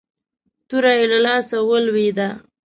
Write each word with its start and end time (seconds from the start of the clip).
توره 0.67 0.91
يې 0.99 1.05
له 1.11 1.19
لاسه 1.25 1.55
ولوېده. 1.69 2.29